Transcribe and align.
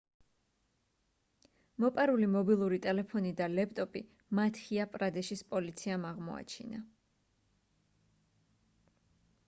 მოპარული 1.83 2.29
მობილური 2.35 2.79
ტელეფონი 2.85 3.33
და 3.41 3.49
ლეპტოპი 3.59 4.03
მადჰია 4.39 4.87
პრადეშის 4.95 5.45
პოლიციამ 5.53 6.09
აღმოაჩინა 6.13 6.81